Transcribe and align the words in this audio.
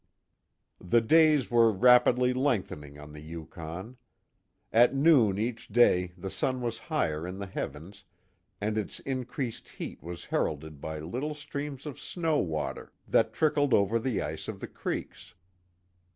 The 0.79 0.99
days 0.99 1.51
were 1.51 1.71
rapidly 1.71 2.33
lengthening 2.33 2.97
on 2.97 3.11
the 3.11 3.21
Yukon. 3.21 3.97
At 4.73 4.95
noon 4.95 5.37
each 5.37 5.67
day 5.67 6.13
the 6.17 6.31
sun 6.31 6.59
was 6.61 6.79
higher 6.79 7.27
in 7.27 7.37
the 7.37 7.45
heavens 7.45 8.03
and 8.59 8.79
its 8.79 8.99
increased 9.01 9.69
heat 9.69 10.01
was 10.01 10.25
heralded 10.25 10.81
by 10.81 10.97
little 10.97 11.35
streams 11.35 11.85
of 11.85 11.99
snow 11.99 12.39
water 12.39 12.91
that 13.07 13.31
trickled 13.31 13.75
over 13.75 13.99
the 13.99 14.23
ice 14.23 14.47
of 14.47 14.59
the 14.59 14.67
creeks. 14.67 15.35